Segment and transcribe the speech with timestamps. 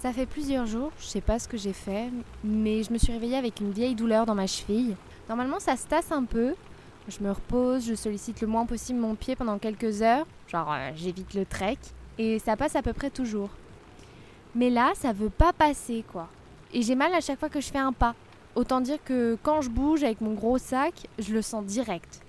[0.00, 2.08] Ça fait plusieurs jours, je sais pas ce que j'ai fait,
[2.44, 4.94] mais je me suis réveillée avec une vieille douleur dans ma cheville.
[5.28, 6.54] Normalement, ça se tasse un peu.
[7.08, 10.90] Je me repose, je sollicite le moins possible mon pied pendant quelques heures, genre euh,
[10.94, 11.78] j'évite le trek,
[12.16, 13.50] et ça passe à peu près toujours.
[14.54, 16.28] Mais là, ça veut pas passer quoi.
[16.72, 18.14] Et j'ai mal à chaque fois que je fais un pas.
[18.54, 22.20] Autant dire que quand je bouge avec mon gros sac, je le sens direct.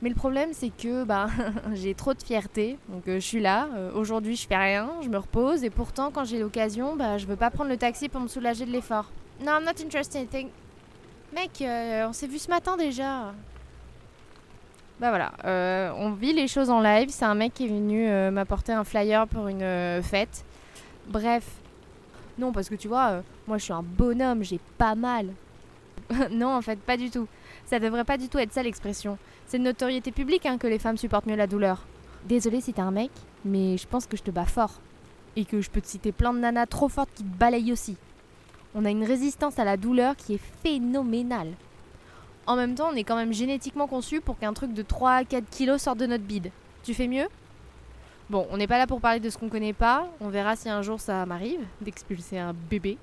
[0.00, 1.28] Mais le problème, c'est que bah,
[1.74, 2.78] j'ai trop de fierté.
[2.88, 3.68] Donc euh, je suis là.
[3.74, 5.64] euh, Aujourd'hui, je fais rien, je me repose.
[5.64, 8.64] Et pourtant, quand j'ai l'occasion, bah, je veux pas prendre le taxi pour me soulager
[8.66, 9.10] de l'effort.
[9.40, 10.28] Non, I'm not interested.
[11.34, 13.32] Mec, euh, on s'est vu ce matin déjà.
[15.00, 15.32] Bah voilà,
[15.98, 17.08] on vit les choses en live.
[17.10, 20.44] C'est un mec qui est venu m'apporter un flyer pour une fête.
[21.08, 21.44] Bref.
[22.38, 25.30] Non, parce que tu vois, moi je suis un bonhomme, j'ai pas mal.
[26.30, 27.26] non, en fait, pas du tout.
[27.66, 29.18] Ça devrait pas du tout être ça l'expression.
[29.52, 31.84] C'est de notoriété publique hein, que les femmes supportent mieux la douleur.
[32.24, 33.10] Désolée si t'es un mec,
[33.44, 34.80] mais je pense que je te bats fort.
[35.36, 37.98] Et que je peux te citer plein de nanas trop fortes qui te balayent aussi.
[38.74, 41.52] On a une résistance à la douleur qui est phénoménale.
[42.46, 45.24] En même temps, on est quand même génétiquement conçu pour qu'un truc de 3 à
[45.24, 46.50] 4 kilos sorte de notre bide.
[46.82, 47.28] Tu fais mieux?
[48.30, 50.08] Bon, on n'est pas là pour parler de ce qu'on connaît pas.
[50.22, 52.96] On verra si un jour ça m'arrive d'expulser un bébé.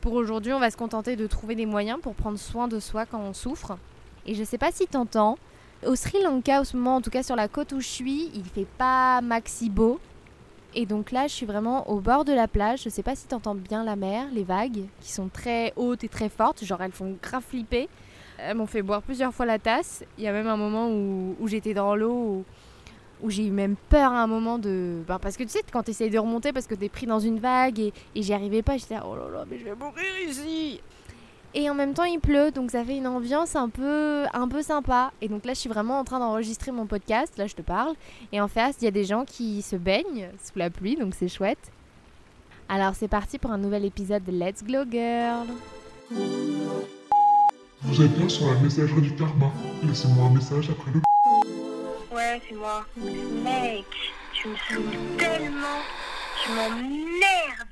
[0.00, 3.04] Pour aujourd'hui, on va se contenter de trouver des moyens pour prendre soin de soi
[3.04, 3.78] quand on souffre.
[4.26, 5.36] Et je sais pas si t'entends,
[5.86, 8.30] au Sri Lanka, en ce moment, en tout cas sur la côte où je suis,
[8.34, 10.00] il fait pas maxi beau.
[10.74, 12.82] Et donc là, je suis vraiment au bord de la plage.
[12.84, 16.08] Je sais pas si t'entends bien la mer, les vagues, qui sont très hautes et
[16.08, 16.64] très fortes.
[16.64, 17.88] Genre, elles font grave flipper.
[18.38, 20.02] Elles m'ont fait boire plusieurs fois la tasse.
[20.16, 22.44] Il y a même un moment où, j'étais dans l'eau,
[23.22, 25.02] où, j'ai eu même peur à un moment de.
[25.06, 27.38] ben, parce que tu sais, quand t'essayes de remonter parce que t'es pris dans une
[27.38, 30.80] vague et, et j'y arrivais pas, j'étais oh là là, mais je vais mourir ici
[31.54, 34.62] et en même temps, il pleut, donc ça fait une ambiance un peu, un peu
[34.62, 35.12] sympa.
[35.20, 37.36] Et donc là, je suis vraiment en train d'enregistrer mon podcast.
[37.36, 37.94] Là, je te parle.
[38.32, 41.14] Et en face, il y a des gens qui se baignent sous la pluie, donc
[41.14, 41.70] c'est chouette.
[42.68, 45.46] Alors, c'est parti pour un nouvel épisode de Let's Glow Girl.
[47.82, 49.52] Vous êtes bien sur la messagerie du karma.
[49.82, 51.00] Laissez-moi un message après le
[52.16, 52.86] Ouais, c'est moi.
[52.96, 53.84] Mec,
[54.32, 55.82] tu me saoules tellement.
[56.44, 57.71] Tu m'emmerdes.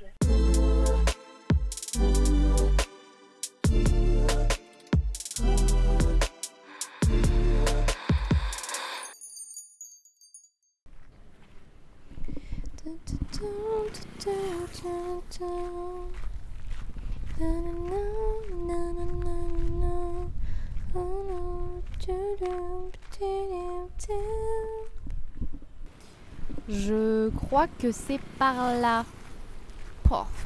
[26.69, 29.05] Je crois que c'est par là.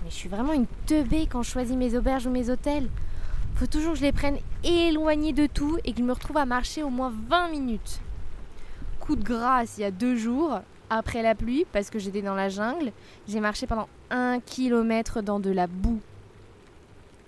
[0.04, 2.90] Mais je suis vraiment une teubée quand je choisis mes auberges ou mes hôtels.
[3.56, 6.46] Faut toujours que je les prenne éloignés de tout et que je me retrouve à
[6.46, 8.00] marcher au moins 20 minutes.
[9.00, 12.36] Coup de grâce, il y a deux jours, après la pluie, parce que j'étais dans
[12.36, 12.92] la jungle,
[13.28, 16.00] j'ai marché pendant un kilomètre dans de la boue.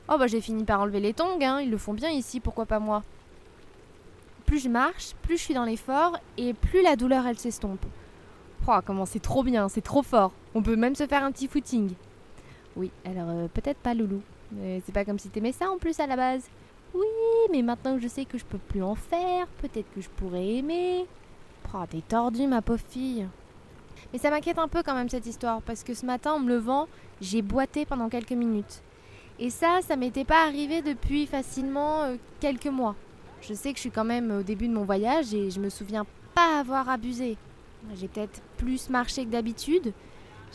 [0.09, 2.65] Oh bah j'ai fini par enlever les tongs, hein, ils le font bien ici, pourquoi
[2.65, 3.03] pas moi?
[4.45, 7.85] Plus je marche, plus je suis dans l'effort et plus la douleur elle s'estompe.
[8.67, 10.31] Oh, comment c'est trop bien, c'est trop fort.
[10.55, 11.91] On peut même se faire un petit footing.
[12.75, 14.21] Oui, alors euh, peut-être pas Loulou.
[14.51, 16.47] Mais c'est pas comme si t'aimais ça en plus à la base.
[16.93, 17.05] Oui,
[17.51, 20.47] mais maintenant que je sais que je peux plus en faire, peut-être que je pourrais
[20.47, 21.05] aimer.
[21.73, 23.27] Oh, t'es tordue ma pauvre fille.
[24.11, 26.49] Mais ça m'inquiète un peu quand même cette histoire, parce que ce matin en me
[26.49, 26.87] levant,
[27.21, 28.81] j'ai boité pendant quelques minutes.
[29.39, 32.95] Et ça, ça m'était pas arrivé depuis facilement euh, quelques mois.
[33.41, 35.69] Je sais que je suis quand même au début de mon voyage et je me
[35.69, 37.37] souviens pas avoir abusé.
[37.95, 39.93] J'ai peut-être plus marché que d'habitude.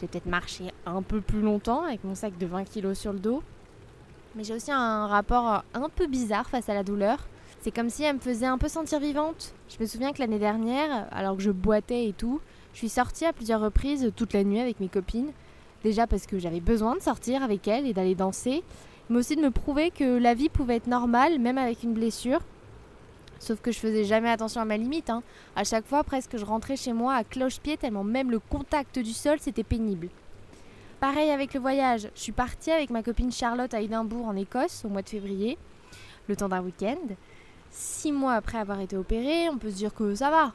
[0.01, 3.21] J'ai peut-être marché un peu plus longtemps avec mon sac de 20 kilos sur le
[3.21, 3.43] dos.
[4.35, 7.19] Mais j'ai aussi un rapport un peu bizarre face à la douleur.
[7.61, 9.55] C'est comme si elle me faisait un peu sentir vivante.
[9.69, 12.41] Je me souviens que l'année dernière, alors que je boitais et tout,
[12.73, 15.33] je suis sortie à plusieurs reprises toute la nuit avec mes copines.
[15.85, 18.63] Déjà parce que j'avais besoin de sortir avec elles et d'aller danser,
[19.11, 22.41] mais aussi de me prouver que la vie pouvait être normale même avec une blessure.
[23.39, 25.11] Sauf que je faisais jamais attention à ma limite.
[25.11, 25.25] Hein.
[25.57, 29.13] À chaque fois, presque, je rentrais chez moi à cloche-pied tellement même le contact du
[29.13, 30.09] sol, c'était pénible.
[31.01, 32.09] Pareil avec le voyage.
[32.15, 35.59] Je suis partie avec ma copine Charlotte à Édimbourg en Écosse au mois de février,
[36.29, 37.17] le temps d'un week-end.
[37.73, 40.53] Six mois après avoir été opérée, on peut se dire que ça va.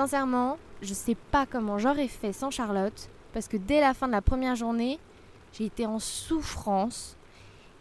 [0.00, 4.12] Sincèrement, je sais pas comment j'aurais fait sans Charlotte, parce que dès la fin de
[4.12, 4.98] la première journée,
[5.52, 7.18] j'ai été en souffrance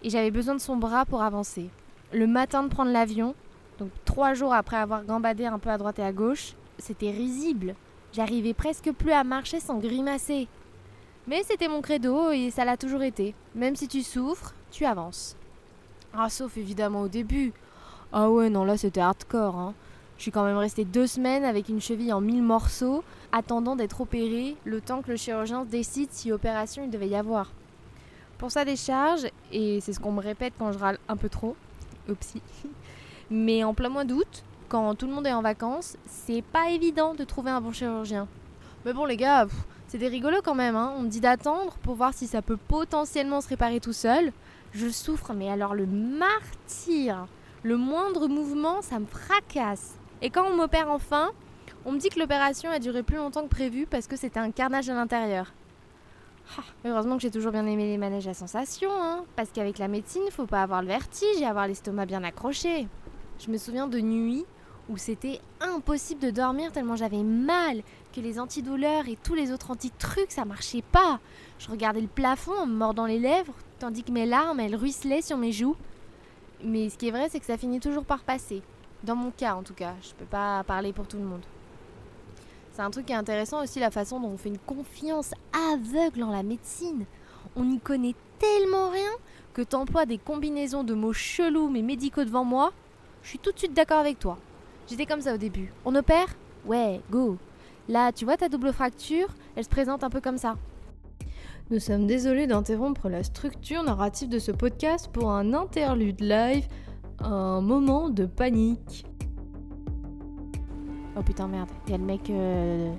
[0.04, 1.70] et j'avais besoin de son bras pour avancer.
[2.12, 3.36] Le matin de prendre l'avion,
[3.78, 7.74] donc trois jours après avoir gambadé un peu à droite et à gauche, c'était risible.
[8.12, 10.50] J'arrivais presque plus à marcher sans grimacer.
[11.26, 13.34] Mais c'était mon credo et ça l'a toujours été.
[13.56, 15.38] Même si tu souffres, tu avances.
[16.14, 17.54] Ah, sauf évidemment au début.
[18.12, 19.56] Ah ouais, non, là c'était hardcore.
[19.56, 19.74] Hein.
[20.20, 24.02] Je suis quand même restée deux semaines avec une cheville en mille morceaux, attendant d'être
[24.02, 27.54] opérée le temps que le chirurgien décide si opération il devait y avoir.
[28.38, 31.56] Pour sa décharge, et c'est ce qu'on me répète quand je râle un peu trop,
[32.20, 32.42] psy,
[33.32, 37.14] mais en plein mois d'août, quand tout le monde est en vacances, c'est pas évident
[37.14, 38.28] de trouver un bon chirurgien.
[38.84, 39.48] Mais bon les gars,
[39.88, 40.96] c'est des rigolos quand même, hein.
[40.98, 44.34] on me dit d'attendre pour voir si ça peut potentiellement se réparer tout seul.
[44.74, 47.26] Je souffre, mais alors le martyr,
[47.64, 49.99] le moindre mouvement, ça me fracasse.
[50.22, 51.32] Et quand on m'opère enfin,
[51.86, 54.52] on me dit que l'opération a duré plus longtemps que prévu parce que c'était un
[54.52, 55.54] carnage à l'intérieur.
[56.58, 59.88] Ah, heureusement que j'ai toujours bien aimé les manèges à sensation, hein, parce qu'avec la
[59.88, 62.88] médecine, faut pas avoir le vertige et avoir l'estomac bien accroché.
[63.40, 64.46] Je me souviens de nuits
[64.90, 67.84] où c'était impossible de dormir tellement j'avais mal,
[68.14, 71.20] que les antidouleurs et tous les autres anti-trucs, ça marchait pas.
[71.60, 75.22] Je regardais le plafond en me mordant les lèvres, tandis que mes larmes, elles ruisselaient
[75.22, 75.76] sur mes joues.
[76.64, 78.64] Mais ce qui est vrai, c'est que ça finit toujours par passer.
[79.04, 79.94] Dans mon cas, en tout cas.
[80.02, 81.44] Je peux pas parler pour tout le monde.
[82.74, 85.34] C'est un truc qui est intéressant aussi, la façon dont on fait une confiance
[85.74, 87.06] aveugle en la médecine.
[87.56, 89.12] On n'y connaît tellement rien
[89.54, 92.72] que t'emploies des combinaisons de mots chelous mais médicaux devant moi.
[93.24, 94.38] Je suis tout de suite d'accord avec toi.
[94.88, 95.74] J'étais comme ça au début.
[95.86, 96.28] On opère?
[96.66, 97.38] Ouais, go.
[97.90, 100.56] Là, tu vois ta double fracture, elle se présente un peu comme ça.
[101.72, 106.68] Nous sommes désolés d'interrompre la structure narrative de ce podcast pour un interlude live,
[107.22, 109.06] un moment de panique.
[111.18, 112.30] Oh putain, merde, il y a le mec.
[112.30, 112.94] euh,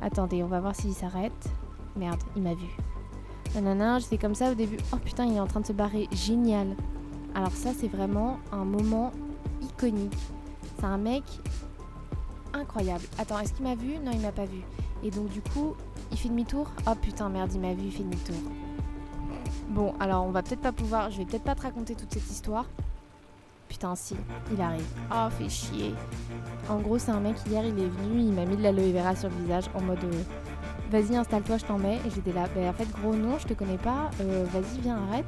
[0.00, 1.50] Attendez, on va voir s'il s'arrête.
[1.96, 2.66] Merde, il m'a vu.
[3.54, 4.78] Nanana, j'étais comme ça au début.
[4.92, 6.08] Oh putain, il est en train de se barrer.
[6.12, 6.74] Génial.
[7.34, 9.12] Alors, ça, c'est vraiment un moment
[9.62, 10.16] iconique.
[10.78, 11.22] C'est un mec
[12.52, 13.04] incroyable.
[13.18, 13.96] Attends, est-ce qu'il m'a vu?
[14.04, 14.62] Non, il m'a pas vu.
[15.02, 15.74] Et donc, du coup,
[16.10, 16.66] il fait demi-tour?
[16.86, 18.36] Oh putain, merde, il m'a vu, il fait demi-tour.
[19.68, 21.10] Bon, alors, on va peut-être pas pouvoir.
[21.10, 22.66] Je vais peut-être pas te raconter toute cette histoire.
[23.74, 24.14] Putain, si,
[24.52, 24.86] il arrive.
[25.10, 25.94] Oh, fait chier.
[26.68, 29.16] En gros, c'est un mec, hier, il est venu, il m'a mis de l'aloe vera
[29.16, 30.22] sur le visage en mode euh,
[30.92, 31.96] Vas-y, installe-toi, je t'en mets.
[32.06, 35.00] Et j'étais là, bah, en fait, gros, non, je te connais pas, euh, vas-y, viens,
[35.08, 35.26] arrête.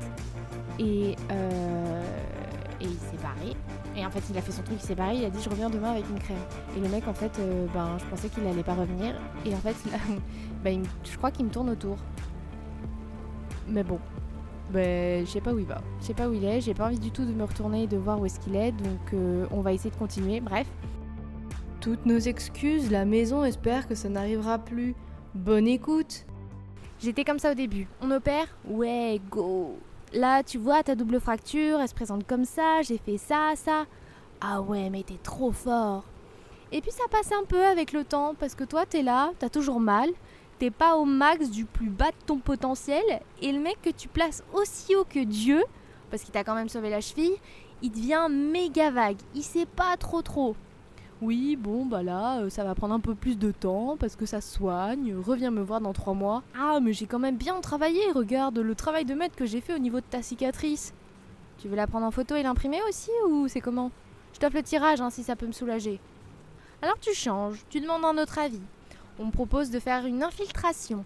[0.78, 2.04] Et, euh,
[2.80, 3.56] et il s'est barré.
[3.96, 5.50] Et en fait, il a fait son truc, il s'est barré, il a dit Je
[5.50, 6.38] reviens demain avec une crème.
[6.76, 7.40] Et le mec, en fait,
[7.74, 9.16] ben, je pensais qu'il allait pas revenir.
[9.44, 9.98] Et en fait, là,
[10.62, 11.96] ben, je crois qu'il me tourne autour.
[13.66, 13.98] Mais bon,
[14.70, 15.80] ben, je sais pas où il va.
[16.00, 16.60] Je sais pas où il est.
[16.60, 18.72] J'ai pas envie du tout de me retourner et de voir où est-ce qu'il est.
[18.72, 20.40] Donc, euh, on va essayer de continuer.
[20.40, 20.66] Bref.
[21.80, 24.94] Toutes nos excuses, la maison espère que ça n'arrivera plus.
[25.34, 26.24] Bonne écoute.
[26.98, 27.86] J'étais comme ça au début.
[28.00, 28.46] On opère?
[28.66, 29.76] Ouais, go.
[30.12, 32.82] Là, tu vois, ta double fracture, elle se présente comme ça.
[32.82, 33.84] J'ai fait ça, ça.
[34.40, 36.04] Ah ouais, mais t'es trop fort.
[36.72, 39.48] Et puis ça passe un peu avec le temps parce que toi, t'es là, t'as
[39.48, 40.10] toujours mal.
[40.58, 43.02] T'es pas au max du plus bas de ton potentiel.
[43.42, 45.62] Et le mec que tu places aussi haut que Dieu,
[46.10, 47.36] parce qu'il t'a quand même sauvé la cheville,
[47.82, 49.18] il devient méga vague.
[49.34, 50.56] Il sait pas trop trop.
[51.22, 54.26] Oui, bon, bah là, euh, ça va prendre un peu plus de temps parce que
[54.26, 55.14] ça soigne.
[55.14, 56.42] Reviens me voir dans trois mois.
[56.58, 58.00] Ah, mais j'ai quand même bien travaillé.
[58.12, 60.94] Regarde le travail de maître que j'ai fait au niveau de ta cicatrice.
[61.58, 63.90] Tu veux la prendre en photo et l'imprimer aussi ou c'est comment?
[64.34, 66.00] Je t'offre le tirage hein, si ça peut me soulager.
[66.82, 68.60] Alors tu changes, tu demandes un autre avis.
[69.18, 71.04] On me propose de faire une infiltration.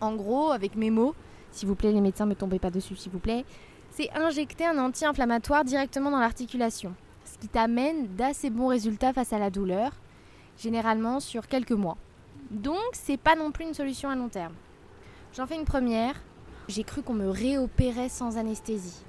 [0.00, 1.14] En gros, avec mes mots,
[1.50, 3.44] s'il vous plaît les médecins, me tombez pas dessus s'il vous plaît,
[3.90, 6.94] c'est injecter un anti-inflammatoire directement dans l'articulation
[7.24, 9.92] ce qui t'amène d'assez bons résultats face à la douleur,
[10.58, 11.96] généralement sur quelques mois.
[12.50, 14.54] Donc, c'est pas non plus une solution à long terme.
[15.34, 16.14] J'en fais une première,
[16.68, 19.02] j'ai cru qu'on me réopérait sans anesthésie.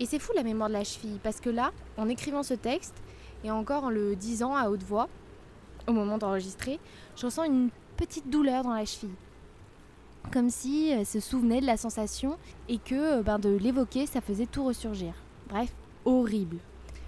[0.00, 2.94] Et c'est fou la mémoire de la cheville, parce que là, en écrivant ce texte,
[3.44, 5.08] et encore en le disant à haute voix,
[5.86, 6.78] au moment d'enregistrer,
[7.16, 9.14] je ressens une petite douleur dans la cheville.
[10.32, 12.36] Comme si elle se souvenait de la sensation
[12.68, 15.14] et que ben, de l'évoquer, ça faisait tout ressurgir.
[15.48, 15.72] Bref,
[16.04, 16.58] horrible.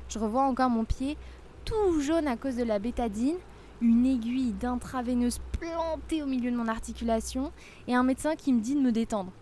[0.09, 1.17] Je revois encore mon pied
[1.65, 3.37] tout jaune à cause de la bétadine,
[3.81, 7.53] une aiguille d'intraveineuse plantée au milieu de mon articulation
[7.89, 9.33] et un médecin qui me dit de me détendre.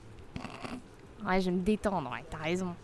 [1.27, 2.75] Ouais, je vais me détendre, ouais, t'as raison.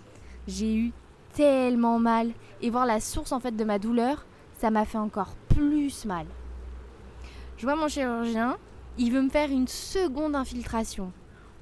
[0.47, 0.93] J'ai eu
[1.35, 4.27] tellement mal et voir la source en fait de ma douleur,
[4.59, 6.27] ça m'a fait encore plus mal.
[7.59, 8.57] Je vois mon chirurgien,
[8.99, 11.13] il veut me faire une seconde infiltration.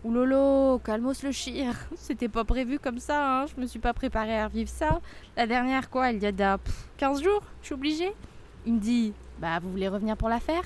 [0.04, 1.74] Oulolo, calmos le chir.
[1.96, 3.46] C'était pas prévu comme ça, hein.
[3.46, 5.00] je me suis pas préparée à revivre ça.
[5.38, 8.12] La dernière, quoi, il y a de, pff, 15 jours, je suis obligée.
[8.66, 10.64] Il me dit, bah vous voulez revenir pour la faire?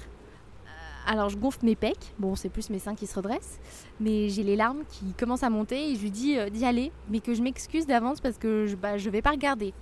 [0.67, 3.61] Euh, Alors je gonfle mes pecs, bon c'est plus mes seins qui se redressent,
[4.01, 6.91] mais j'ai les larmes qui commencent à monter et je lui dis euh, d'y aller,
[7.09, 9.75] mais que je m'excuse d'avance parce que je, bah, je vais pas regarder.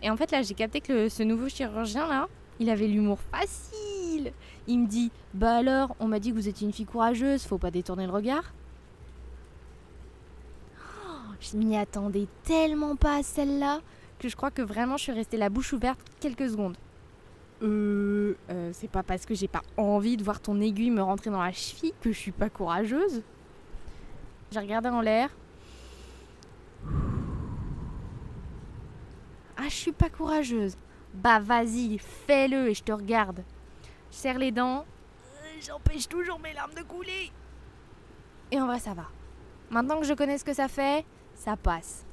[0.00, 2.28] Et en fait là j'ai capté que ce nouveau chirurgien là,
[2.58, 3.93] il avait l'humour facile.
[4.66, 7.58] Il me dit, bah alors, on m'a dit que vous étiez une fille courageuse, faut
[7.58, 8.52] pas détourner le regard.
[10.78, 13.80] Oh, je m'y attendais tellement pas à celle-là
[14.18, 16.76] que je crois que vraiment je suis restée la bouche ouverte quelques secondes.
[17.62, 21.30] Euh, euh, c'est pas parce que j'ai pas envie de voir ton aiguille me rentrer
[21.30, 23.22] dans la cheville que je suis pas courageuse.
[24.50, 25.30] J'ai regardé en l'air.
[29.56, 30.76] Ah, je suis pas courageuse.
[31.14, 33.42] Bah vas-y, fais-le et je te regarde.
[34.14, 34.84] Je serre les dents.
[34.84, 37.32] Euh, J'empêche toujours mes larmes de couler.
[38.52, 39.06] Et en vrai, ça va.
[39.70, 41.04] Maintenant que je connais ce que ça fait,
[41.34, 42.06] ça passe.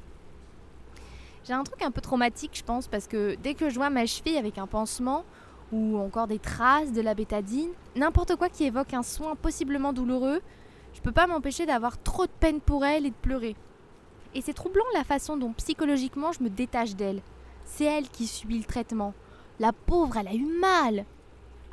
[1.44, 4.08] J'ai un truc un peu traumatique, je pense, parce que dès que je vois ma
[4.08, 5.26] cheville avec un pansement
[5.72, 10.42] ou encore des traces de la bétadine, n'importe quoi qui évoque un soin possiblement douloureux,
[10.96, 13.56] je peux pas m'empêcher d'avoir trop de peine pour elle et de pleurer.
[14.34, 17.22] Et c'est troublant la façon dont psychologiquement je me détache d'elle.
[17.64, 19.14] C'est elle qui subit le traitement.
[19.60, 21.06] La pauvre, elle a eu mal.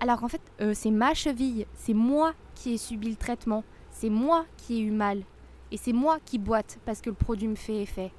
[0.01, 4.11] Alors qu'en fait, euh, c'est ma cheville, c'est moi qui ai subi le traitement, c'est
[4.11, 5.23] moi qui ai eu mal.
[5.73, 8.13] Et c'est moi qui boite parce que le produit me fait effet.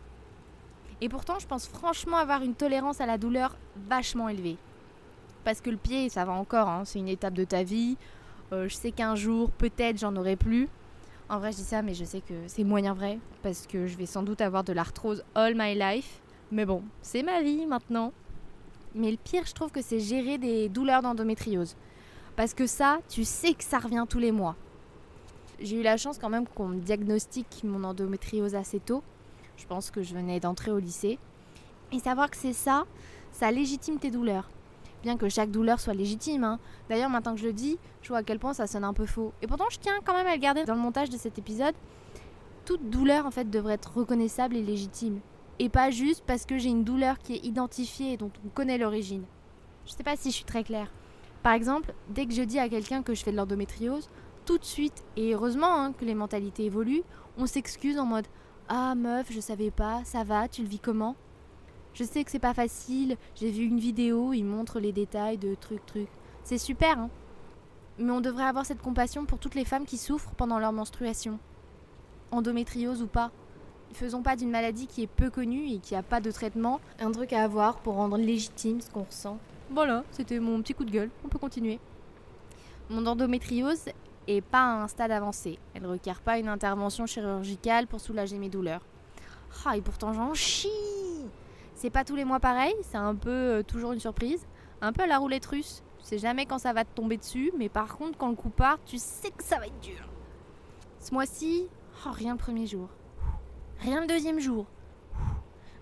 [1.01, 3.55] Et pourtant, je pense franchement avoir une tolérance à la douleur
[3.87, 4.57] vachement élevée.
[5.45, 7.97] Parce que le pied, ça va encore, hein, c'est une étape de ta vie.
[8.51, 10.67] Euh, je sais qu'un jour, peut-être, j'en aurai plus.
[11.29, 13.19] En vrai, je dis ça, mais je sais que c'est moyen vrai.
[13.41, 16.19] Parce que je vais sans doute avoir de l'arthrose all my life.
[16.51, 18.11] Mais bon, c'est ma vie maintenant.
[18.95, 21.75] Mais le pire, je trouve que c'est gérer des douleurs d'endométriose.
[22.35, 24.55] Parce que ça, tu sais que ça revient tous les mois.
[25.59, 29.03] J'ai eu la chance quand même qu'on me diagnostique mon endométriose assez tôt.
[29.57, 31.19] Je pense que je venais d'entrer au lycée.
[31.91, 32.85] Et savoir que c'est ça,
[33.31, 34.49] ça légitime tes douleurs.
[35.03, 36.43] Bien que chaque douleur soit légitime.
[36.43, 36.59] hein.
[36.89, 39.05] D'ailleurs, maintenant que je le dis, je vois à quel point ça sonne un peu
[39.05, 39.33] faux.
[39.41, 41.75] Et pourtant, je tiens quand même à le garder dans le montage de cet épisode.
[42.65, 45.19] Toute douleur, en fait, devrait être reconnaissable et légitime.
[45.59, 48.77] Et pas juste parce que j'ai une douleur qui est identifiée et dont on connaît
[48.77, 49.25] l'origine.
[49.85, 50.91] Je sais pas si je suis très claire.
[51.43, 54.09] Par exemple, dès que je dis à quelqu'un que je fais de l'endométriose,
[54.45, 57.03] tout de suite, et heureusement hein, que les mentalités évoluent,
[57.37, 58.27] on s'excuse en mode
[58.67, 61.15] Ah meuf, je savais pas, ça va, tu le vis comment?
[61.93, 65.55] Je sais que c'est pas facile, j'ai vu une vidéo, il montre les détails de
[65.55, 66.09] trucs, trucs.
[66.43, 67.09] C'est super, hein
[67.97, 71.39] Mais on devrait avoir cette compassion pour toutes les femmes qui souffrent pendant leur menstruation.
[72.31, 73.31] Endométriose ou pas.
[73.93, 77.11] Faisons pas d'une maladie qui est peu connue et qui a pas de traitement un
[77.11, 79.37] truc à avoir pour rendre légitime ce qu'on ressent.
[79.71, 81.79] Voilà, c'était mon petit coup de gueule, on peut continuer.
[82.89, 83.85] Mon endométriose
[84.27, 85.59] est pas à un stade avancé.
[85.73, 88.81] Elle requiert pas une intervention chirurgicale pour soulager mes douleurs.
[89.65, 90.69] Ah, et pourtant j'en chie
[91.75, 94.45] C'est pas tous les mois pareil, c'est un peu euh, toujours une surprise.
[94.81, 95.83] Un peu à la roulette russe.
[95.99, 98.49] Tu sais jamais quand ça va te tomber dessus, mais par contre, quand le coup
[98.49, 100.07] part, tu sais que ça va être dur.
[100.99, 101.67] Ce mois-ci,
[102.05, 102.87] oh, rien le premier jour.
[103.81, 104.65] Rien le deuxième jour.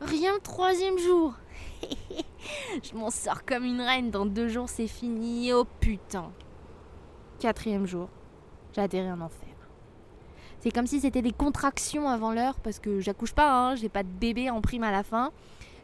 [0.02, 1.34] Rien le troisième jour.
[2.84, 4.12] Je m'en sors comme une reine.
[4.12, 5.52] Dans deux jours, c'est fini.
[5.52, 6.32] Oh putain.
[7.40, 8.10] Quatrième jour.
[8.74, 9.50] J'ai atterri en enfer.
[10.60, 14.04] C'est comme si c'était des contractions avant l'heure parce que j'accouche pas, hein, j'ai pas
[14.04, 15.32] de bébé en prime à la fin.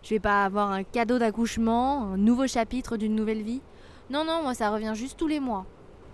[0.03, 3.61] Je vais pas avoir un cadeau d'accouchement, un nouveau chapitre d'une nouvelle vie.
[4.09, 5.65] Non, non, moi ça revient juste tous les mois.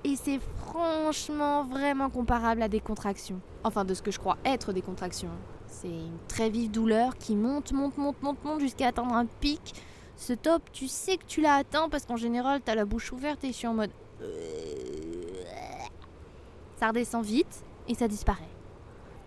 [0.03, 3.41] Et c'est franchement vraiment comparable à des contractions.
[3.63, 5.32] Enfin, de ce que je crois être des contractions.
[5.70, 9.74] C'est une très vive douleur qui monte, monte, monte, monte, monte jusqu'à atteindre un pic.
[10.16, 13.44] Ce top, tu sais que tu l'as atteint parce qu'en général, t'as la bouche ouverte
[13.44, 13.92] et je suis en mode.
[16.78, 18.50] Ça redescend vite et ça disparaît.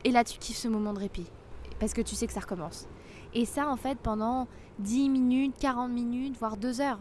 [0.04, 1.26] Et là, tu kiffes ce moment de répit.
[1.78, 2.86] Parce que tu sais que ça recommence.
[3.34, 4.46] Et ça, en fait, pendant
[4.80, 7.00] 10 minutes, 40 minutes, voire 2 heures.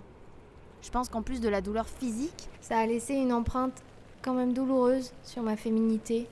[0.81, 3.83] Je pense qu'en plus de la douleur physique, ça a laissé une empreinte
[4.21, 6.27] quand même douloureuse sur ma féminité.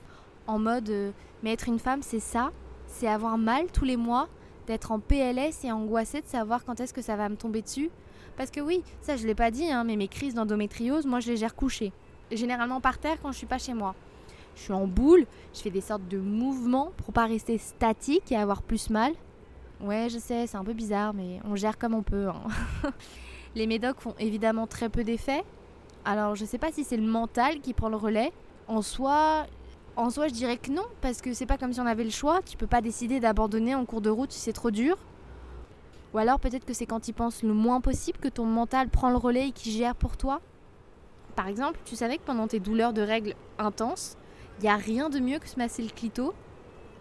[0.46, 1.12] En mode, euh,
[1.42, 2.50] mais être une femme, c'est ça.
[2.90, 4.28] C'est avoir mal tous les mois,
[4.66, 7.90] d'être en PLS et angoissée de savoir quand est-ce que ça va me tomber dessus.
[8.36, 11.28] Parce que oui, ça je l'ai pas dit, hein, mais mes crises d'endométriose, moi je
[11.30, 11.92] les gère couchées.
[12.30, 13.94] Généralement par terre quand je suis pas chez moi.
[14.54, 18.36] Je suis en boule, je fais des sortes de mouvements pour pas rester statique et
[18.36, 19.12] avoir plus mal.
[19.80, 22.28] Ouais, je sais, c'est un peu bizarre, mais on gère comme on peut.
[22.28, 22.42] hein.
[23.54, 25.42] Les médocs font évidemment très peu d'effet.
[26.04, 28.32] Alors, je sais pas si c'est le mental qui prend le relais.
[28.68, 29.46] En soi,
[30.00, 32.10] en soi, je dirais que non, parce que c'est pas comme si on avait le
[32.10, 32.40] choix.
[32.42, 34.96] Tu peux pas décider d'abandonner en cours de route si c'est trop dur.
[36.12, 39.10] Ou alors peut-être que c'est quand tu penses le moins possible que ton mental prend
[39.10, 40.40] le relais et qui gère pour toi.
[41.36, 44.16] Par exemple, tu savais que pendant tes douleurs de règles intenses,
[44.58, 46.34] il y a rien de mieux que se masser le clito?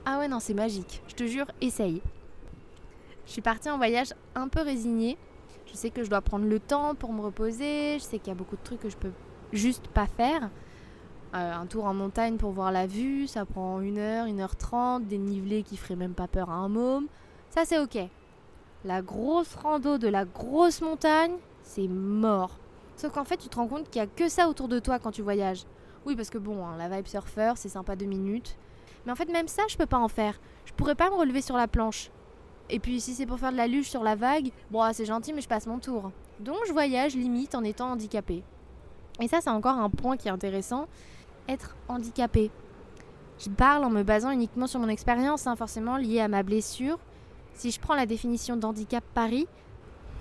[0.05, 1.01] Ah ouais, non, c'est magique.
[1.07, 2.01] Je te jure, essaye.
[3.25, 5.17] Je suis partie en voyage un peu résignée.
[5.65, 7.95] Je sais que je dois prendre le temps pour me reposer.
[7.99, 9.11] Je sais qu'il y a beaucoup de trucs que je peux
[9.51, 10.49] juste pas faire.
[11.35, 14.55] Euh, un tour en montagne pour voir la vue, ça prend 1 heure, 1 heure
[14.55, 17.05] 30, dénivelé qui ferait même pas peur à un môme.
[17.51, 17.99] Ça, c'est ok.
[18.83, 22.57] La grosse rando de la grosse montagne, c'est mort.
[22.95, 24.97] Sauf qu'en fait, tu te rends compte qu'il y a que ça autour de toi
[24.97, 25.65] quand tu voyages.
[26.05, 28.57] Oui, parce que bon, hein, la vibe surfeur, c'est sympa deux minutes.
[29.05, 30.39] Mais en fait, même ça, je peux pas en faire.
[30.65, 32.09] Je pourrais pas me relever sur la planche.
[32.71, 35.05] Et puis, si c'est pour faire de la luge sur la vague, bon, ah, c'est
[35.05, 36.11] gentil, mais je passe mon tour.
[36.39, 38.43] Donc, je voyage limite en étant handicapée.
[39.19, 40.87] Et ça, c'est encore un point qui est intéressant
[41.49, 42.51] être handicapé.
[43.37, 46.99] Je parle en me basant uniquement sur mon expérience, hein, forcément liée à ma blessure.
[47.53, 49.47] Si je prends la définition d'handicap Paris,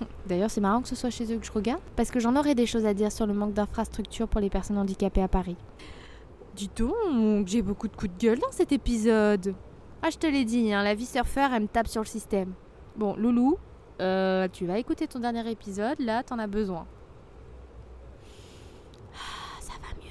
[0.26, 2.54] d'ailleurs c'est marrant que ce soit chez eux que je regarde, parce que j'en aurais
[2.54, 5.56] des choses à dire sur le manque d'infrastructures pour les personnes handicapées à Paris.
[6.54, 9.54] Dis donc, j'ai beaucoup de coups de gueule dans cet épisode.
[10.02, 12.52] Ah, je te l'ai dit, hein, la vie surfeur, elle me tape sur le système.
[12.96, 13.58] Bon, Loulou,
[14.00, 16.86] euh, tu vas écouter ton dernier épisode, là, t'en as besoin.
[19.14, 20.10] Ah, ça va mieux.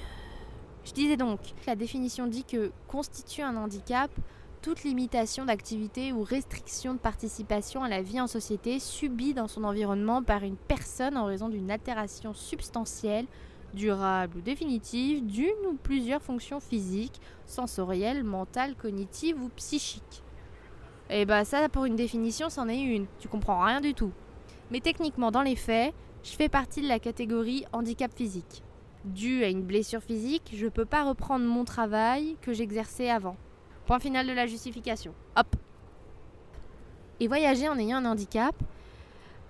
[0.88, 4.10] Je disais donc, la définition dit que constitue un handicap
[4.62, 9.64] toute limitation d'activité ou restriction de participation à la vie en société subie dans son
[9.64, 13.26] environnement par une personne en raison d'une altération substantielle,
[13.74, 20.22] durable ou définitive d'une ou plusieurs fonctions physiques, sensorielles, mentales, cognitives ou psychiques.
[21.10, 24.12] Et bah ça pour une définition c'en est une, tu comprends rien du tout.
[24.70, 25.92] Mais techniquement dans les faits,
[26.22, 28.62] je fais partie de la catégorie handicap physique.
[29.04, 33.36] Dû à une blessure physique, je peux pas reprendre mon travail que j'exerçais avant.
[33.86, 35.14] Point final de la justification.
[35.36, 35.56] Hop.
[37.20, 38.54] Et voyager en ayant un handicap,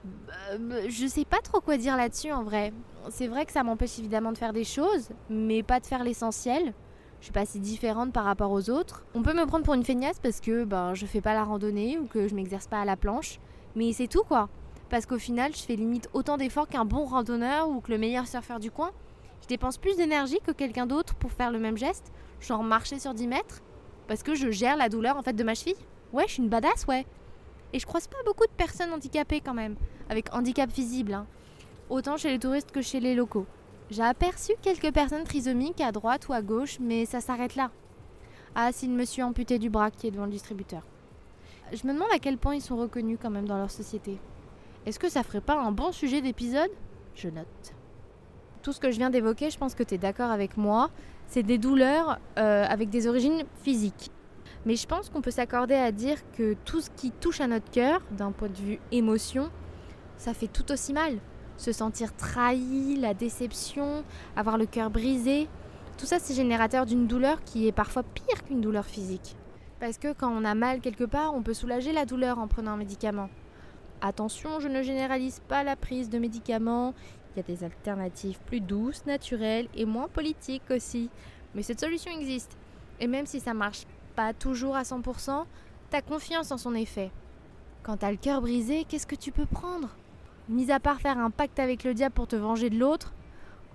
[0.04, 2.72] bah, je sais pas trop quoi dire là-dessus en vrai.
[3.10, 6.74] C'est vrai que ça m'empêche évidemment de faire des choses, mais pas de faire l'essentiel.
[7.20, 9.04] Je suis pas si différente par rapport aux autres.
[9.14, 11.98] On peut me prendre pour une feignasse parce que ben, je fais pas la randonnée
[11.98, 13.40] ou que je m'exerce pas à la planche,
[13.74, 14.48] mais c'est tout quoi.
[14.88, 18.26] Parce qu'au final, je fais limite autant d'efforts qu'un bon randonneur ou que le meilleur
[18.26, 18.92] surfeur du coin.
[19.42, 23.14] Je dépense plus d'énergie que quelqu'un d'autre pour faire le même geste, genre marcher sur
[23.14, 23.60] 10 mètres,
[24.06, 25.76] parce que je gère la douleur en fait de ma cheville?
[26.12, 27.06] Ouais, je suis une badass, ouais.
[27.72, 29.76] Et je croise pas beaucoup de personnes handicapées quand même,
[30.08, 31.12] avec handicap visible.
[31.14, 31.26] hein.
[31.90, 33.46] Autant chez les touristes que chez les locaux.
[33.90, 37.70] J'ai aperçu quelques personnes trisomiques à droite ou à gauche, mais ça s'arrête là.
[38.54, 40.82] Ah, s'il me suis amputé du bras qui est devant le distributeur.
[41.72, 44.18] Je me demande à quel point ils sont reconnus quand même dans leur société.
[44.86, 46.70] Est-ce que ça ferait pas un bon sujet d'épisode?
[47.14, 47.74] Je note.
[48.62, 50.90] Tout ce que je viens d'évoquer, je pense que tu es d'accord avec moi,
[51.26, 54.10] c'est des douleurs euh, avec des origines physiques.
[54.66, 57.70] Mais je pense qu'on peut s'accorder à dire que tout ce qui touche à notre
[57.70, 59.50] cœur, d'un point de vue émotion,
[60.16, 61.18] ça fait tout aussi mal.
[61.56, 64.04] Se sentir trahi, la déception,
[64.36, 65.48] avoir le cœur brisé,
[65.96, 69.36] tout ça c'est générateur d'une douleur qui est parfois pire qu'une douleur physique.
[69.80, 72.72] Parce que quand on a mal quelque part, on peut soulager la douleur en prenant
[72.72, 73.30] un médicament.
[74.00, 76.94] Attention, je ne généralise pas la prise de médicaments.
[77.38, 81.08] Y a des alternatives plus douces, naturelles et moins politiques aussi.
[81.54, 82.56] Mais cette solution existe.
[82.98, 83.84] Et même si ça marche
[84.16, 85.44] pas toujours à 100%,
[85.90, 87.12] t'as confiance en son effet.
[87.84, 89.90] Quand t'as le cœur brisé, qu'est-ce que tu peux prendre?
[90.48, 93.14] Mis à part faire un pacte avec le diable pour te venger de l'autre,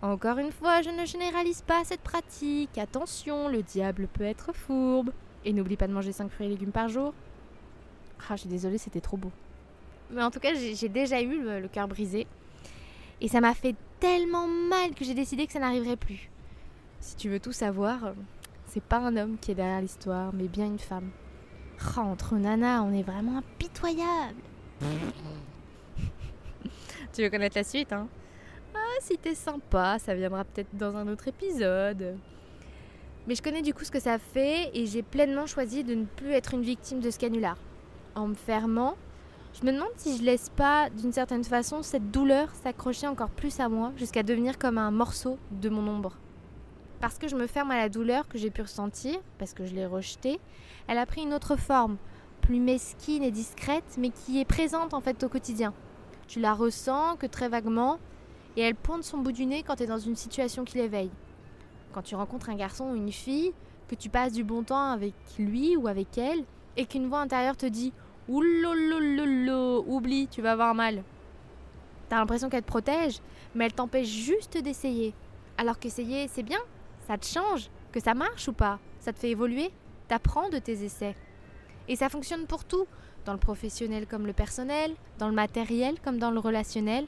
[0.01, 2.77] encore une fois, je ne généralise pas cette pratique.
[2.77, 5.11] Attention, le diable peut être fourbe.
[5.45, 7.13] Et n'oublie pas de manger 5 fruits et légumes par jour.
[8.27, 9.31] Ah, je suis désolée, c'était trop beau.
[10.11, 12.27] Mais en tout cas, j'ai j'ai déjà eu le, le cœur brisé.
[13.21, 16.29] Et ça m'a fait tellement mal que j'ai décidé que ça n'arriverait plus.
[16.99, 18.13] Si tu veux tout savoir,
[18.67, 21.11] c'est pas un homme qui est derrière l'histoire, mais bien une femme.
[21.95, 24.41] Ah, entre Nana, on est vraiment impitoyable.
[27.13, 28.07] tu veux connaître la suite, hein?
[28.73, 32.17] Ah, si t'es sympa, ça viendra peut-être dans un autre épisode.
[33.27, 36.05] Mais je connais du coup ce que ça fait et j'ai pleinement choisi de ne
[36.05, 37.57] plus être une victime de ce canular.
[38.15, 38.95] En me fermant,
[39.53, 43.59] je me demande si je laisse pas, d'une certaine façon, cette douleur s'accrocher encore plus
[43.59, 46.17] à moi jusqu'à devenir comme un morceau de mon ombre.
[46.99, 49.75] Parce que je me ferme à la douleur que j'ai pu ressentir, parce que je
[49.75, 50.39] l'ai rejetée,
[50.87, 51.97] elle a pris une autre forme,
[52.41, 55.73] plus mesquine et discrète, mais qui est présente en fait au quotidien.
[56.27, 57.99] Tu la ressens que très vaguement,
[58.57, 61.11] et elle pointe son bout du nez quand tu es dans une situation qui l'éveille.
[61.91, 63.53] Quand tu rencontres un garçon ou une fille,
[63.87, 66.43] que tu passes du bon temps avec lui ou avec elle,
[66.75, 67.93] et qu'une voix intérieure te dit
[68.29, 71.03] Oulolololo, oublie, tu vas avoir mal.
[72.07, 73.19] T'as l'impression qu'elle te protège,
[73.53, 75.13] mais elle t'empêche juste d'essayer.
[75.57, 76.59] Alors qu'essayer, c'est bien,
[77.05, 79.71] ça te change, que ça marche ou pas, ça te fait évoluer,
[80.07, 81.15] t'apprends de tes essais.
[81.89, 82.87] Et ça fonctionne pour tout,
[83.25, 87.05] dans le professionnel comme le personnel, dans le matériel comme dans le relationnel,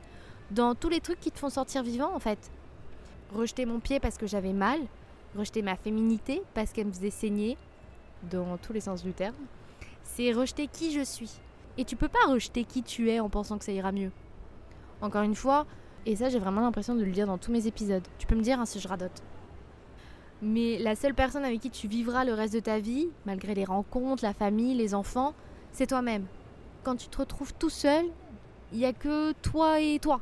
[0.52, 2.52] dans tous les trucs qui te font sortir vivant en fait.
[3.34, 4.80] Rejeter mon pied parce que j'avais mal,
[5.36, 7.58] rejeter ma féminité parce qu'elle me faisait saigner,
[8.24, 9.36] dans tous les sens du terme,
[10.06, 11.32] c'est rejeter qui je suis.
[11.78, 14.12] Et tu peux pas rejeter qui tu es en pensant que ça ira mieux.
[15.02, 15.66] Encore une fois,
[16.06, 18.42] et ça j'ai vraiment l'impression de le dire dans tous mes épisodes, tu peux me
[18.42, 19.22] dire hein, si je radote.
[20.42, 23.66] Mais la seule personne avec qui tu vivras le reste de ta vie, malgré les
[23.66, 25.34] rencontres, la famille, les enfants,
[25.72, 26.26] c'est toi-même.
[26.84, 28.06] Quand tu te retrouves tout seul,
[28.72, 30.22] il n'y a que toi et toi.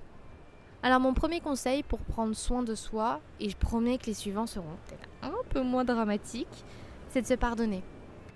[0.82, 4.48] Alors mon premier conseil pour prendre soin de soi, et je promets que les suivants
[4.48, 6.66] seront peut-être un peu moins dramatiques,
[7.10, 7.84] c'est de se pardonner.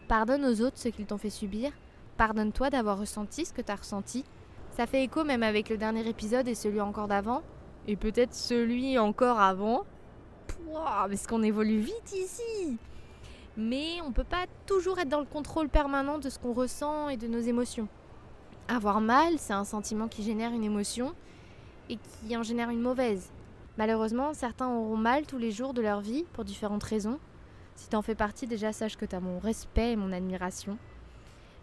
[0.08, 1.72] Pardonne aux autres ce qu'ils t'ont fait subir.
[2.16, 4.24] Pardonne-toi d'avoir ressenti ce que tu as ressenti.
[4.72, 7.42] Ça fait écho même avec le dernier épisode et celui encore d'avant.
[7.88, 9.84] Et peut-être celui encore avant.
[10.48, 12.78] Pouah, est-ce qu'on évolue vite ici
[13.58, 17.18] Mais on peut pas toujours être dans le contrôle permanent de ce qu'on ressent et
[17.18, 17.88] de nos émotions.
[18.70, 21.14] Avoir mal, c'est un sentiment qui génère une émotion
[21.90, 23.30] et qui en génère une mauvaise.
[23.78, 27.20] Malheureusement, certains auront mal tous les jours de leur vie pour différentes raisons.
[27.78, 30.78] Si t'en fais partie, déjà sache que t'as mon respect et mon admiration.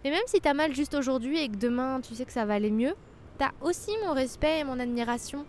[0.04, 2.54] Mais même si t'as mal juste aujourd'hui et que demain tu sais que ça va
[2.54, 2.94] aller mieux,
[3.36, 5.44] t'as aussi mon respect et mon admiration.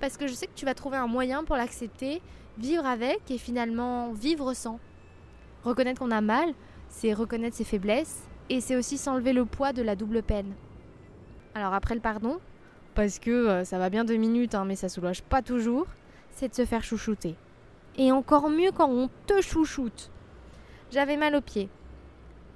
[0.00, 2.20] Parce que je sais que tu vas trouver un moyen pour l'accepter,
[2.58, 4.78] vivre avec et finalement vivre sans.
[5.64, 6.52] Reconnaître qu'on a mal,
[6.90, 10.52] c'est reconnaître ses faiblesses et c'est aussi s'enlever le poids de la double peine.
[11.54, 12.38] Alors après le pardon,
[12.94, 15.86] parce que euh, ça va bien deux minutes, hein, mais ça soulage pas toujours,
[16.32, 17.34] c'est de se faire chouchouter.
[17.96, 20.10] Et encore mieux quand on te chouchoute.
[20.90, 21.68] J'avais mal aux pieds.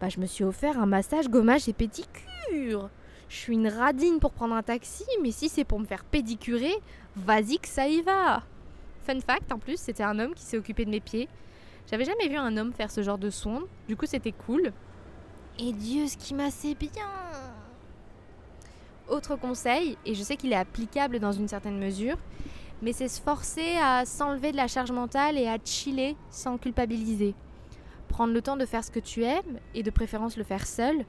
[0.00, 2.90] Bah, je me suis offert un massage gommage et pédicure.
[3.28, 6.74] Je suis une radine pour prendre un taxi, mais si c'est pour me faire pédicurer,
[7.16, 8.42] vas-y que ça y va.
[9.06, 11.28] Fun fact, en plus, c'était un homme qui s'est occupé de mes pieds.
[11.90, 14.72] J'avais jamais vu un homme faire ce genre de soins, du coup c'était cool.
[15.58, 16.90] Et Dieu, ce qui massait bien
[19.08, 22.16] Autre conseil, et je sais qu'il est applicable dans une certaine mesure,
[22.82, 27.34] mais c'est se forcer à s'enlever de la charge mentale et à chiller sans culpabiliser.
[28.08, 31.04] Prendre le temps de faire ce que tu aimes, et de préférence le faire seul.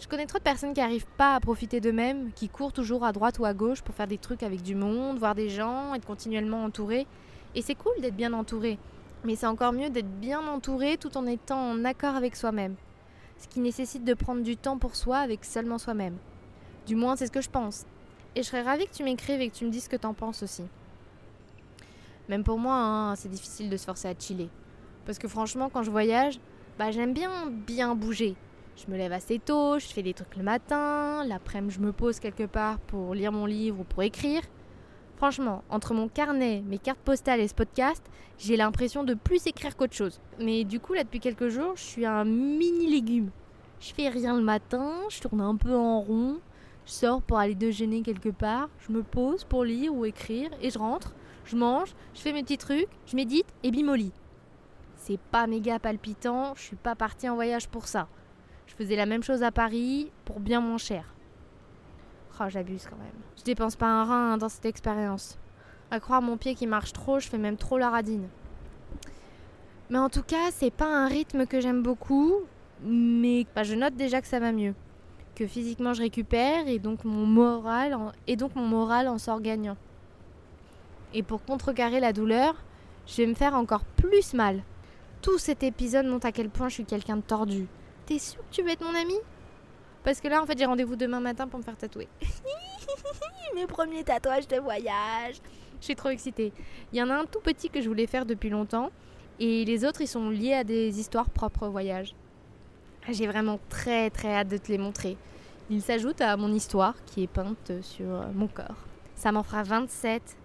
[0.00, 3.12] Je connais trop de personnes qui n'arrivent pas à profiter d'eux-mêmes, qui courent toujours à
[3.12, 6.06] droite ou à gauche pour faire des trucs avec du monde, voir des gens, être
[6.06, 7.06] continuellement entouré.
[7.54, 8.78] Et c'est cool d'être bien entouré,
[9.24, 12.74] mais c'est encore mieux d'être bien entouré tout en étant en accord avec soi-même.
[13.38, 16.16] Ce qui nécessite de prendre du temps pour soi avec seulement soi-même.
[16.86, 17.86] Du moins, c'est ce que je pense.
[18.34, 20.14] Et je serais ravie que tu m'écrives et que tu me dises ce que t'en
[20.14, 20.64] penses aussi.
[22.28, 24.48] Même pour moi, hein, c'est difficile de se forcer à chiller.
[25.04, 26.38] Parce que franchement, quand je voyage,
[26.78, 28.36] bah, j'aime bien bien bouger.
[28.76, 32.20] Je me lève assez tôt, je fais des trucs le matin, l'après-midi je me pose
[32.20, 34.42] quelque part pour lire mon livre ou pour écrire.
[35.16, 38.02] Franchement, entre mon carnet, mes cartes postales et ce podcast,
[38.38, 40.20] j'ai l'impression de plus écrire qu'autre chose.
[40.40, 43.30] Mais du coup, là, depuis quelques jours, je suis un mini légume.
[43.78, 46.38] Je fais rien le matin, je tourne un peu en rond,
[46.86, 50.70] je sors pour aller déjeuner quelque part, je me pose pour lire ou écrire et
[50.70, 54.12] je rentre, je mange, je fais mes petits trucs, je médite et bimoli.
[54.96, 58.08] C'est pas méga palpitant, je suis pas partie en voyage pour ça.
[58.66, 61.14] Je faisais la même chose à Paris pour bien moins cher.
[62.40, 63.22] Oh, j'abuse quand même.
[63.36, 65.38] Je dépense pas un rein dans cette expérience.
[65.90, 68.28] À croire mon pied qui marche trop, je fais même trop la radine.
[69.90, 72.36] Mais en tout cas, c'est pas un rythme que j'aime beaucoup,
[72.82, 74.74] mais bah, je note déjà que ça va mieux.
[75.34, 79.40] Que physiquement je récupère et donc mon moral en, et donc mon moral en sort
[79.40, 79.76] gagnant.
[81.14, 82.54] Et pour contrecarrer la douleur,
[83.06, 84.62] je vais me faire encore plus mal.
[85.20, 87.66] Tout cet épisode montre à quel point je suis quelqu'un de tordu.
[88.06, 89.14] T'es sûr que tu veux être mon ami?
[90.04, 92.08] Parce que là, en fait, j'ai rendez-vous demain matin pour me faire tatouer.
[93.54, 95.36] Mes premiers tatouages de voyage.
[95.80, 96.52] Je suis trop excitée.
[96.92, 98.90] Il y en a un tout petit que je voulais faire depuis longtemps.
[99.38, 102.14] Et les autres, ils sont liés à des histoires propres au voyage.
[103.08, 105.16] J'ai vraiment très très hâte de te les montrer.
[105.70, 108.86] Ils s'ajoutent à mon histoire qui est peinte sur mon corps.
[109.14, 110.36] Ça m'en fera 27.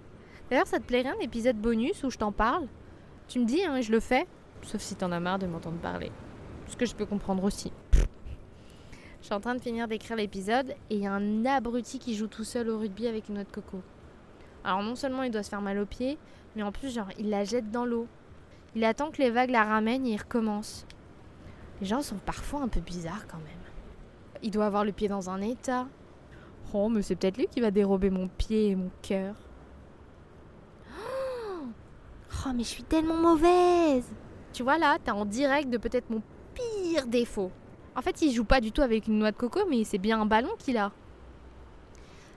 [0.49, 2.67] D'ailleurs, ça te plairait un épisode bonus où je t'en parle?
[3.27, 4.25] Tu me dis, hein, et je le fais.
[4.61, 6.11] Sauf si t'en as marre de m'entendre parler.
[6.67, 7.71] Ce que je peux comprendre aussi.
[7.93, 12.15] Je suis en train de finir d'écrire l'épisode et il y a un abruti qui
[12.15, 13.81] joue tout seul au rugby avec une de coco.
[14.63, 16.17] Alors non seulement il doit se faire mal aux pieds,
[16.55, 18.07] mais en plus genre il la jette dans l'eau.
[18.75, 20.85] Il attend que les vagues la ramènent et il recommence.
[21.81, 24.41] Les gens sont parfois un peu bizarres quand même.
[24.43, 25.87] Il doit avoir le pied dans un état.
[26.73, 29.35] Oh, mais c'est peut-être lui qui va dérober mon pied et mon cœur.
[32.47, 34.05] Oh, mais je suis tellement mauvaise
[34.53, 36.21] Tu vois là, t'es en direct de peut-être mon
[36.53, 37.51] pire défaut.
[37.95, 40.21] En fait, il joue pas du tout avec une noix de coco, mais c'est bien
[40.21, 40.91] un ballon qu'il a.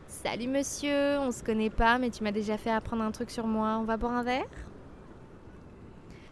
[0.08, 3.46] Salut monsieur, on se connaît pas, mais tu m'as déjà fait apprendre un truc sur
[3.46, 3.78] moi.
[3.80, 4.48] On va boire un verre?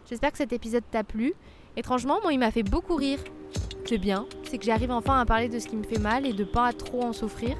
[0.09, 1.33] J'espère que cet épisode t'a plu.
[1.77, 3.19] Étrangement, moi, il m'a fait beaucoup rire.
[3.85, 6.33] C'est bien, c'est que j'arrive enfin à parler de ce qui me fait mal et
[6.33, 7.55] de pas trop en souffrir.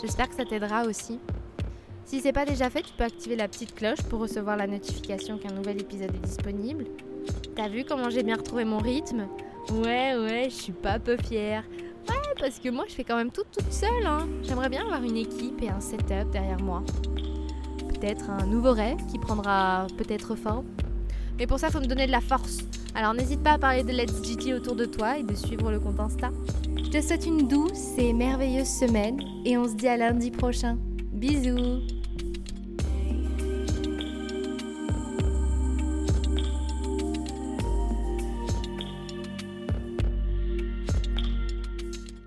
[0.00, 1.20] J'espère que ça t'aidera aussi.
[2.04, 5.38] Si c'est pas déjà fait, tu peux activer la petite cloche pour recevoir la notification
[5.38, 6.84] qu'un nouvel épisode est disponible.
[7.56, 9.28] T'as vu comment j'ai bien retrouvé mon rythme?
[9.70, 11.64] Ouais, ouais, je suis pas peu fière.
[12.08, 14.04] Ouais, parce que moi je fais quand même tout toute seule.
[14.04, 14.28] Hein.
[14.42, 16.82] J'aimerais bien avoir une équipe et un setup derrière moi.
[17.88, 20.66] Peut-être un nouveau rêve qui prendra peut-être forme.
[21.38, 22.58] Mais pour ça, faut me donner de la force.
[22.94, 25.80] Alors n'hésite pas à parler de Let's GT autour de toi et de suivre le
[25.80, 26.30] compte Insta.
[26.76, 30.76] Je te souhaite une douce et merveilleuse semaine et on se dit à lundi prochain.
[31.22, 32.01] Bisous